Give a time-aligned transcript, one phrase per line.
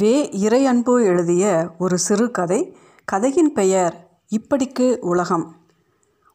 [0.00, 0.12] வே
[0.44, 1.44] இறையன்பு எழுதிய
[1.78, 2.58] ஒரு சிறுகதை
[3.04, 3.94] கதையின் பெயர்
[4.36, 5.44] இப்படிக்கு உலகம்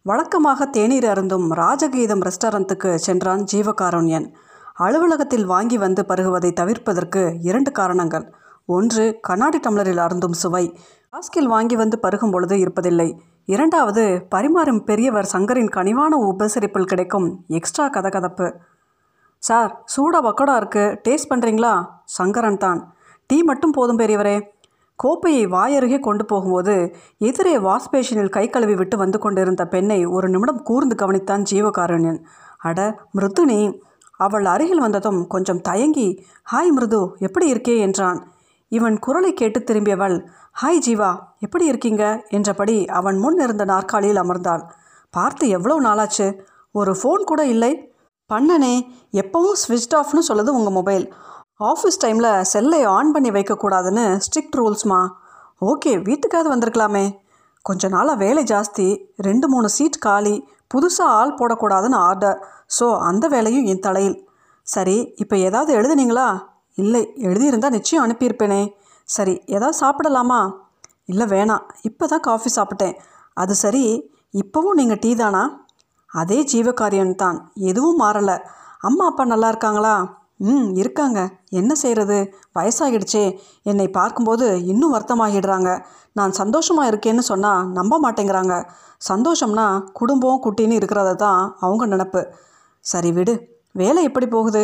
[0.05, 4.27] வழக்கமாக தேநீர் அருந்தும் ராஜகீதம் ரெஸ்டாரண்ட்டுக்கு சென்றான் ஜீவகாருண்யன்.
[4.85, 8.25] அலுவலகத்தில் வாங்கி வந்து பருகுவதை தவிர்ப்பதற்கு இரண்டு காரணங்கள்.
[8.65, 10.65] ஒன்று கண்ணாடி டம்ளரில் அருந்தும் சுவை.
[11.13, 13.09] டாஸ்கில் வாங்கி வந்து பருகும் பொழுது இருப்பதில்லை.
[13.45, 14.05] இரண்டாவது
[14.35, 18.47] பரிமாறும் பெரியவர் சங்கரின் கனிவான உபசரிப்பில் கிடைக்கும் எக்ஸ்ட்ரா கதகதப்பு.
[19.43, 21.73] சார் சூடாக பக்கோடா இருக்குது டேஸ்ட் பண்ணுறீங்களா
[22.05, 22.81] சங்கரன் தான்.
[23.29, 24.37] டீ மட்டும் போதும் பெரியவரே.
[24.95, 30.63] கோப்பையை வாயருகே கொண்டு போகும்போது எதிரே வாஷ் பேஷனில் கை கழுவி விட்டு வந்து கொண்டிருந்த பெண்ணை ஒரு நிமிடம்
[30.63, 32.19] கூர்ந்து கவனித்தான் ஜீவகாருண்யன்.
[32.57, 33.79] அட மிருதுனி
[34.17, 37.77] அவள் அருகில் வந்ததும் கொஞ்சம் தயங்கி ஹாய் மிருது எப்படி இருக்கே?
[37.79, 38.19] என்றான்.
[38.67, 40.27] இவன் குரலை கேட்டு திரும்பியவள்
[40.61, 42.03] ஹாய் ஜீவா எப்படி இருக்கீங்க?
[42.29, 44.65] என்றபடி அவன் முன் இருந்த நாற்காலியில் அமர்ந்தாள்.
[45.09, 46.27] பார்த்து எவ்வளோ நாளாச்சு?
[46.71, 47.71] ஒரு ஃபோன் கூட இல்லை?
[48.33, 48.75] பண்ணனே
[49.11, 51.13] எப்பவும் ஸ்விட்ச் ஆஃப்னு சொல்லுது உங்கள் மொபைல்.
[51.67, 54.99] ஆஃபீஸ் டைமில் செல்லை ஆன் பண்ணி வைக்கக்கூடாதுன்னு ஸ்ட்ரிக்ட் ரூல்ஸ்மா
[55.69, 57.05] ஓகே வீட்டுக்காவது வந்திருக்கலாமே.
[57.65, 58.85] கொஞ்ச நாளாக வேலை ஜாஸ்தி
[59.27, 60.35] ரெண்டு மூணு சீட் காலி
[60.73, 62.37] புதுசாக ஆள் போடக்கூடாதுன்னு ஆர்டர்
[62.75, 64.15] ஸோ அந்த வேலையும் என் தலையில்.
[64.67, 66.27] சரி இப்போ ஏதாவது எழுதுனீங்களா?
[66.83, 68.61] இல்லை எழுதியிருந்தால் நிச்சயம் அனுப்பியிருப்பேனே.
[69.15, 70.39] சரி ஏதாவது சாப்பிடலாமா?
[71.11, 71.65] இல்லை வேணாம்.
[71.89, 72.95] இப்போ தான் காஃபி சாப்பிட்டேன்.
[73.41, 73.83] அது சரி
[74.43, 75.43] இப்போவும் நீங்கள் டீ தானா?
[76.11, 77.37] அதே ஜீவகாரியன் தான்
[77.71, 78.37] எதுவும் மாறலை.
[78.89, 79.95] அம்மா அப்பா நல்லா இருக்காங்களா?
[80.39, 81.19] ம் இருக்காங்க.
[81.51, 82.17] என்ன செய்கிறது
[82.57, 83.23] வயசாகிடுச்சே
[83.63, 85.69] என்னை பார்க்கும்போது இன்னும் வருத்தமாகிடுறாங்க.
[86.13, 88.55] நான் சந்தோஷமாக இருக்கேன்னு சொன்னால் நம்ப மாட்டேங்கிறாங்க.
[89.09, 92.21] சந்தோஷம்னா குடும்பம் குட்டின்னு இருக்கிறத தான் அவங்க நினப்பு.
[92.85, 93.35] சரி விடு.
[93.75, 94.63] வேலை எப்படி போகுது?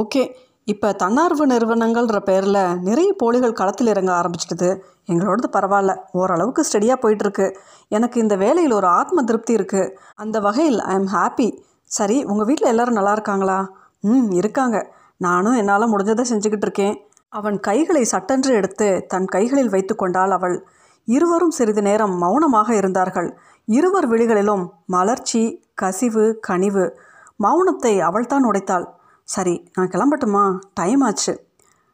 [0.00, 0.24] ஓகே.
[0.68, 4.70] இப்போ தன்னார்வ நிறுவனங்கள்ன்ற பேரில் நிறைய போலிகள் களத்தில் இறங்க ஆரம்பிச்சிடுது.
[5.10, 5.92] எங்களோடது பரவாயில்ல.
[6.12, 7.46] ஓரளவுக்கு ஸ்டெடியாக போயிட்டுருக்கு.
[7.88, 11.48] எனக்கு இந்த வேலையில் ஒரு ஆத்ம திருப்தி இருக்குது அந்த வகையில் ஐ எம் ஹாப்பி
[11.90, 13.58] சரி உங்கள் வீட்டில் எல்லோரும் நல்லா இருக்காங்களா?
[14.00, 14.94] ம் இருக்காங்க.
[15.16, 16.96] நானும் என்னால் முடிஞ்சதை செஞ்சுக்கிட்டு இருக்கேன்.
[17.28, 20.66] அவன் கைகளை சட்டென்று எடுத்து தன் கைகளில் வைத்து கொண்டாள் அவள்.
[21.04, 23.38] இருவரும் சிறிது நேரம் மௌனமாக இருந்தார்கள்.
[23.64, 25.42] இருவர் விழிகளிலும் மலர்ச்சி
[25.74, 26.98] கசிவு கனிவு.
[27.42, 28.86] மௌனத்தை அவள்தான் உடைத்தாள்.
[29.24, 30.58] சரி நான் கிளம்பட்டுமா?
[30.74, 31.46] டைம் ஆச்சு.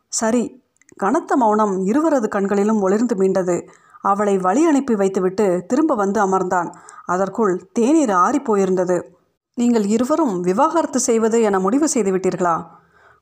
[0.08, 0.62] சரி
[0.96, 3.68] கனத்த மௌனம் இருவரது கண்களிலும் ஒளிர்ந்து மீண்டது.
[4.00, 6.74] அவளை வழி அனுப்பி வைத்துவிட்டு திரும்ப வந்து அமர்ந்தான்.
[7.04, 8.96] அதற்குள் தேநீர் ஆறி போயிருந்தது.
[9.54, 12.66] நீங்கள் இருவரும் விவாகரத்து செய்வது என முடிவு செய்துவிட்டீர்களா?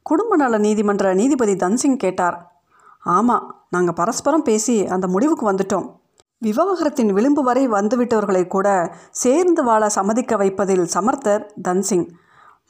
[0.02, 2.52] குடும்ப நல நீதிமன்ற நீதிபதி தன்சிங் கேட்டார்.
[3.00, 5.86] ஆமாம் நாங்கள் பரஸ்பரம் பேசி அந்த முடிவுக்கு வந்துட்டோம்.
[6.38, 12.08] விவாகரத்தின் விளிம்பு வரை வந்துவிட்டவர்களை கூட சேர்ந்து வாழ சம்மதிக்க வைப்பதில் சமர்த்தர் தன்சிங்.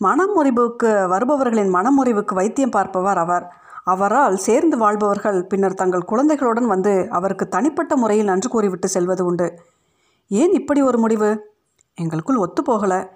[0.01, 3.53] மனமுறிவுக்கு வருபவர்களின் மனமுறிவுக்கு வைத்தியம் பார்ப்பவர் அவர்.
[3.85, 9.61] அவரால் சேர்ந்து வாழ்பவர்கள் பின்னர் தங்கள் குழந்தைகளுடன் வந்து அவருக்கு தனிப்பட்ட முறையில் நன்றி கூறிவிட்டு செல்வது உண்டு.
[10.29, 11.55] ஏன் இப்படி ஒரு முடிவு?
[11.95, 13.09] எங்களுக்குள் ஒத்துப்போகலை.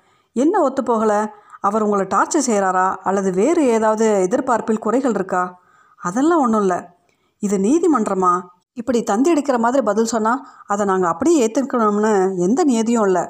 [0.42, 1.20] என்ன ஒத்துப்போகலை?
[1.60, 5.42] அவர் உங்களை டார்ச்சர் செய்கிறாரா அல்லது வேறு ஏதாவது எதிர்பார்ப்பில் குறைகள் இருக்கா?
[6.00, 6.78] அதெல்லாம் ஒன்றும் இல்லை.
[7.42, 8.32] இது நீதிமன்றமா?
[8.72, 13.25] இப்படி தந்தி அடிக்கிற மாதிரி பதில் சொன்னால் அதை நாங்கள் அப்படியே ஏற்றுக்கணும்னு எந்த நியதியும் இல்லை.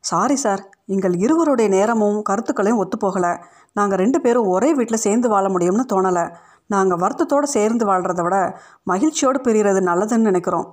[0.00, 3.32] சாரி சார் எங்கள் இருவருடைய நேரமும் கருத்துக்களையும் ஒத்துப்போகலை.
[3.72, 6.26] நாங்கள் ரெண்டு பேரும் ஒரே வீட்டில் சேர்ந்து வாழ முடியும்னு தோணலை.
[6.66, 8.36] நாங்கள் வருத்தத்தோடு சேர்ந்து வாழ்கிறத விட
[8.82, 10.68] மகிழ்ச்சியோடு பிரிகிறது நல்லதுன்னு நினைக்கிறோம்.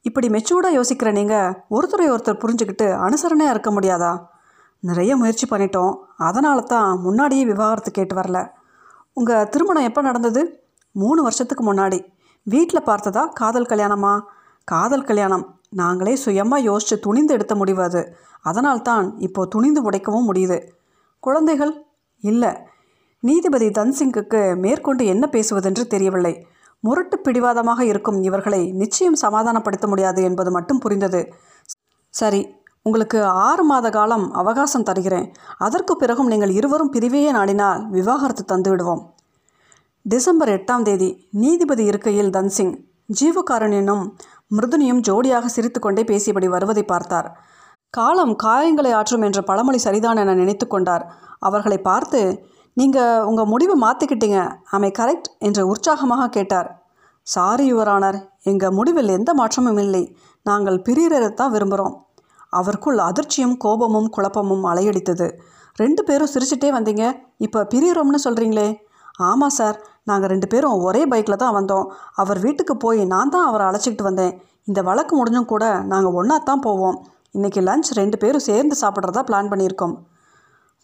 [0.00, 4.12] இப்படி மெச்சூர்டாக யோசிக்கிற நீங்கள் ஒருத்தரை ஒருத்தர் புரிஞ்சுக்கிட்டு அனுசரணையாக இருக்க முடியாதா?
[4.80, 5.94] நிறைய முயற்சி பண்ணிட்டோம்.
[6.16, 8.50] அதனால தான் முன்னாடியே விவாகரத்து கேட்டு வரல.
[9.12, 10.60] உங்கள் திருமணம் எப்போ நடந்தது?
[10.92, 12.06] மூணு வருஷத்துக்கு முன்னாடி.
[12.42, 13.32] வீட்டில் பார்த்ததா?
[13.32, 14.20] காதல் கல்யாணமா?
[14.64, 15.60] காதல் கல்யாணம்.
[15.68, 18.16] நாங்களே சுயமாக யோசித்து துணிந்து எடுத்த முடிவு அது.
[18.40, 20.62] அதனால்தான் இப்போது துணிந்து உடைக்கவும் முடியுது.
[21.20, 21.86] குழந்தைகள்?
[22.20, 22.56] இல்லை.
[23.20, 26.46] நீதிபதி தன்சிங்குக்கு மேற்கொண்டு என்ன பேசுவதென்று தெரியவில்லை.
[26.80, 31.34] முரட்டு பிடிவாதமாக இருக்கும் இவர்களை நிச்சயம் சமாதானப்படுத்த முடியாது என்பது மட்டும் புரிந்தது.
[32.08, 32.54] சரி.
[32.86, 35.24] உங்களுக்கு ஆறு மாத காலம் அவகாசம் தருகிறேன்.
[35.66, 39.02] அதற்கு பிறகும் நீங்கள் இருவரும் பிரிவையே நாடினால் விவாகரத்து தந்துவிடுவோம்.
[40.04, 41.08] டிசம்பர் எட்டாம் தேதி
[41.42, 42.74] நீதிபதி இருக்கையில் தன்சிங்
[43.20, 44.04] ஜீவகாரணியனும்
[44.56, 47.28] மிருதுனியும் ஜோடியாக சிரித்துக்கொண்டே பேசியபடி வருவதை பார்த்தார்.
[47.94, 51.04] காலம் காயங்களை ஆற்றும் என்ற பழமொழி சரிதான் என நினைத்து கொண்டார்.
[51.48, 52.20] அவர்களை பார்த்து
[52.76, 54.40] நீங்கள் உங்கள் முடிவை மாற்றிக்கிட்டீங்க
[54.76, 56.68] ஆமை கரெக்ட் என்று உற்சாகமாக கேட்டார்.
[57.26, 58.18] சாரி யுவரானர்
[58.50, 60.04] எங்கள் முடிவில் எந்த மாற்றமும் இல்லை.
[60.46, 61.94] நாங்கள் பிரியறதான் விரும்புகிறோம்
[62.60, 65.28] அவருக்குள் அதிர்ச்சியும் கோபமும் குழப்பமும் அலையடித்தது.
[65.82, 67.04] ரெண்டு பேரும் சிரிச்சிட்டே வந்தீங்க.
[67.46, 68.68] இப்போ பிரியறோம்னு சொல்கிறீங்களே
[69.30, 69.76] ஆமாம் சார்.
[70.08, 71.86] நாங்கள் ரெண்டு பேரும் ஒரே பைக்கில் தான் வந்தோம்.
[72.22, 74.34] அவர் வீட்டுக்கு போய் நான் தான் அவரை அழைச்சிக்கிட்டு வந்தேன்.
[74.70, 76.96] இந்த வழக்கு முடிஞ்சும் கூட நாங்கள் ஒன்றா தான் போவோம்.
[77.36, 79.94] இன்றைக்கி லஞ்ச் ரெண்டு பேரும் சேர்ந்து சாப்பிட்றதா பிளான் பண்ணியிருக்கோம்.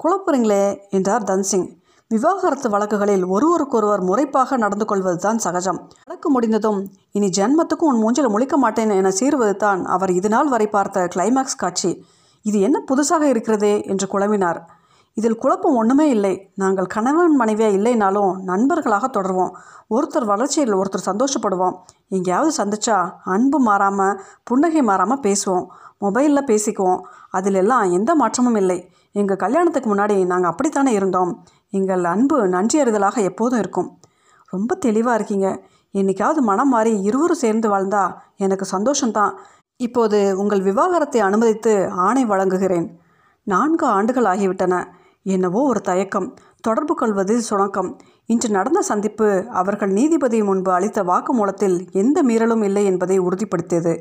[0.02, 0.62] குழப்புறீங்களே
[0.96, 1.66] என்றார் தன்சிங்.
[2.12, 5.78] விவாகரத்து வழக்குகளில் ஒருவருக்கொருவர் முறைப்பாக நடந்து கொள்வது தான் சகஜம்.
[6.06, 6.80] வழக்கு முடிந்ததும்
[7.16, 11.60] இனி ஜென்மத்துக்கும் உன் மூஞ்சில் முழிக்க மாட்டேன் என சீறுவது தான் அவர் இது நாள் வரை பார்த்த கிளைமேக்ஸ்
[11.62, 11.90] காட்சி.
[12.44, 14.60] இது என்ன புதுசாக இருக்கிறதே என்று குழம்பினார்.
[15.16, 16.34] இதில் குழப்பம் ஒன்றுமே இல்லை.
[16.62, 19.54] நாங்கள் கணவன் மனைவியாக இல்லைனாலும் நண்பர்களாக தொடருவோம்.
[19.94, 21.74] ஒருத்தர் வளர்ச்சியில் ஒருத்தர் சந்தோஷப்படுவோம்.
[22.16, 22.98] எங்கேயாவது சந்திச்சா
[23.36, 24.20] அன்பு மாறாமல்
[24.50, 25.66] புன்னகை மாறாமல் பேசுவோம்.
[26.04, 27.02] மொபைலில் பேசிக்குவோம்.
[27.38, 28.78] அதில் எல்லாம் எந்த மாற்றமும் இல்லை.
[29.20, 31.32] எங்கள் கல்யாணத்துக்கு முன்னாடி நாங்கள் அப்படித்தானே இருந்தோம்.
[31.72, 33.88] எங்கள் அன்பு நன்றியறிதலாக எப்போதும் இருக்கும்.
[34.46, 35.48] ரொம்ப தெளிவாக இருக்கீங்க.
[35.94, 38.04] என்னைக்காவது மனம் மாறி இருவரும் சேர்ந்து வாழ்ந்தா
[38.36, 39.32] எனக்கு சந்தோஷம்தான்.
[39.76, 42.88] இப்போது உங்கள் விவாகரத்தை அனுமதித்து ஆணை வழங்குகிறேன்.
[43.42, 44.84] நான்கு ஆண்டுகள் ஆகிவிட்டன.
[45.22, 46.34] என்னவோ ஒரு தயக்கம்.
[46.60, 47.90] தொடர்பு கொள்வது சுணக்கம்.
[48.26, 53.94] இன்று நடந்த சந்திப்பு அவர்கள் நீதிபதி முன்பு அளித்த வாக்குமூலத்தில் எந்த மீறலும் இல்லை என்பதை உறுதிப்படுத்தியது.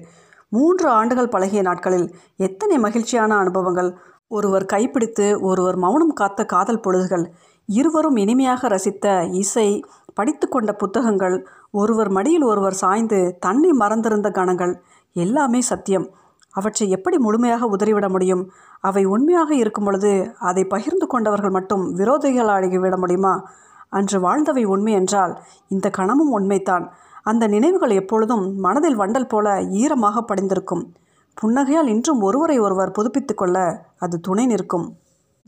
[0.49, 2.07] மூன்று ஆண்டுகள் பழகிய நாட்களில்
[2.37, 3.89] எத்தனை மகிழ்ச்சியான அனுபவங்கள்.
[4.31, 7.25] ஒருவர் கைப்பிடித்து ஒருவர் மௌனம் காத்த காதல் பொழுதுகள்.
[7.65, 9.83] இருவரும் இனிமையாக ரசித்த இசை
[10.13, 14.81] படித்து கொண்ட புத்தகங்கள் ஒருவர் மடியில் ஒருவர் சாய்ந்து தன்னை மறந்திருந்த கணங்கள்
[15.13, 16.09] எல்லாமே சத்தியம்.
[16.51, 18.51] அவற்றை எப்படி முழுமையாக உதறிவிட முடியும்?
[18.79, 23.49] அவை உண்மையாக இருக்கும் பொழுது அதை பகிர்ந்து கொண்டவர்கள் மட்டும் விரோதிகள் விரோதிகளாகிவிட முடியுமா?
[23.89, 26.87] அன்று வாழ்ந்தவை உண்மை என்றால் இந்த கணமும் உண்மைத்தான்
[27.23, 30.93] அந்த நினைவுகள் எப்பொழுதும் மனதில் வண்டல் போல ஈரமாக படிந்திருக்கும்.
[31.41, 34.93] புன்னகையால் இன்றும் ஒருவரை ஒருவர் புதுப்பித்து கொள்ள அது துணை நிற்கும்.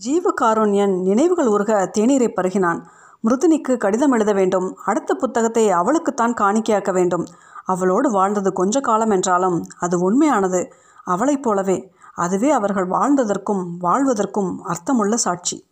[0.06, 2.80] ஜீவகாருண்யன் நினைவுகள் உருக தேநீரை பருகினான்.
[3.24, 4.78] மிருதினிக்கு கடிதம் எழுத வேண்டும்.
[4.86, 7.26] அடுத்த புத்தகத்தை அவளுக்குத்தான் காணிக்கையாக்க வேண்டும்.
[7.66, 10.72] அவளோடு வாழ்ந்தது கொஞ்ச காலம் என்றாலும் அது உண்மையானது.
[11.04, 15.66] அவளைப் போலவே அதுவே அவர்கள் வாழ்ந்ததற்கும் வாழ்வதற்கும் அர்த்தமுள்ள சாட்சி.